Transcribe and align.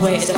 waited 0.00 0.36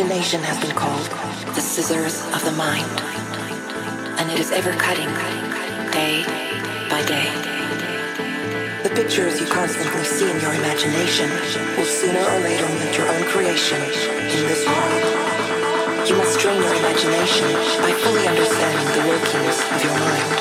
Imagination 0.00 0.40
has 0.48 0.56
been 0.64 0.72
called 0.72 1.12
the 1.52 1.60
scissors 1.60 2.24
of 2.32 2.40
the 2.40 2.56
mind, 2.56 2.88
and 4.16 4.32
it 4.32 4.40
is 4.40 4.48
ever 4.48 4.72
cutting, 4.72 5.12
day 5.92 6.24
by 6.88 7.04
day. 7.04 7.28
The 8.80 8.88
pictures 8.96 9.36
you 9.36 9.44
constantly 9.44 10.00
see 10.08 10.24
in 10.24 10.40
your 10.40 10.56
imagination 10.56 11.28
will 11.76 11.84
sooner 11.84 12.16
or 12.16 12.40
later 12.40 12.64
meet 12.80 12.96
your 12.96 13.12
own 13.12 13.28
creation 13.28 13.76
in 13.76 14.40
this 14.48 14.64
world. 14.64 15.04
You 16.08 16.16
must 16.16 16.40
train 16.40 16.56
your 16.64 16.80
imagination 16.80 17.52
by 17.84 17.92
fully 18.00 18.24
understanding 18.24 18.88
the 18.96 19.04
workings 19.04 19.56
of 19.68 19.84
your 19.84 19.96
mind. 20.00 20.32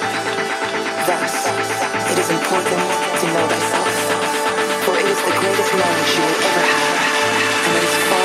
Thus, 1.03 1.35
it 2.07 2.15
is 2.15 2.31
important 2.31 2.79
to 2.79 3.25
know 3.27 3.43
thyself, 3.43 3.91
for 4.87 4.95
it 4.95 5.03
is 5.03 5.19
the 5.19 5.35
greatest 5.35 5.71
knowledge 5.75 6.11
you 6.15 6.23
will 6.23 6.47
ever 6.47 6.63
have, 6.63 6.95
and 7.67 7.73
it 7.75 7.83
is 7.83 7.95
far 8.07 8.18